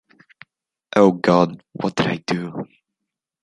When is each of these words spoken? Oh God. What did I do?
Oh 0.95 1.11
God. 1.11 1.61
What 1.73 1.95
did 1.95 2.07
I 2.07 2.15
do? 2.25 2.65